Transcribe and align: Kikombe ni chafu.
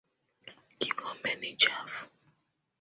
Kikombe 0.79 1.31
ni 1.39 1.49
chafu. 1.61 2.01